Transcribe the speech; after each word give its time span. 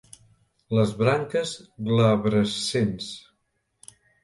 Les 0.77 0.93
branques 1.01 1.51
glabrescents. 1.91 3.13